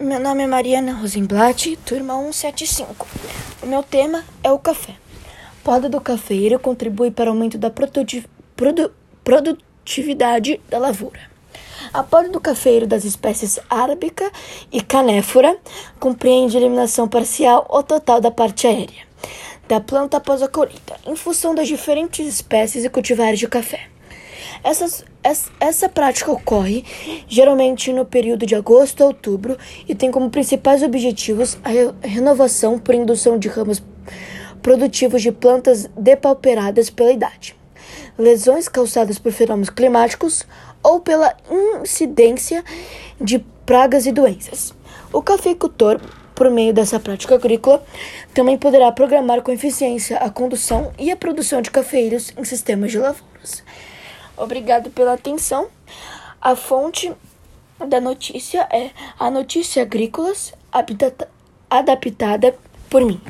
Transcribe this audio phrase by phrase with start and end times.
[0.00, 3.04] Meu nome é Mariana Rosenblatt, turma 175.
[3.60, 4.94] O meu tema é o café.
[5.64, 8.92] Poda do cafeiro contribui para o aumento da produ
[9.24, 11.20] produtividade da lavoura.
[11.92, 14.30] A poda do cafeiro das espécies arábica
[14.70, 15.58] e canéfora
[15.98, 19.08] compreende eliminação parcial ou total da parte aérea
[19.66, 23.88] da planta após a colheita, em função das diferentes espécies e cultivares de café.
[24.62, 26.84] Essas, essa, essa prática ocorre
[27.28, 29.56] geralmente no período de agosto a outubro
[29.88, 33.82] e tem como principais objetivos a re renovação por indução de ramos
[34.62, 37.56] produtivos de plantas depauperadas pela idade,
[38.18, 40.44] lesões causadas por fenômenos climáticos
[40.82, 41.36] ou pela
[41.80, 42.64] incidência
[43.20, 44.74] de pragas e doenças.
[45.12, 46.00] O cafeicultor,
[46.34, 47.82] por meio dessa prática agrícola,
[48.34, 52.98] também poderá programar com eficiência a condução e a produção de cafeeiros em sistemas de
[52.98, 53.62] lavouras.
[54.38, 55.68] Obrigado pela atenção.
[56.40, 57.12] A fonte
[57.86, 60.52] da notícia é a Notícia Agrícolas
[61.70, 62.56] adaptada
[62.88, 63.20] por mim.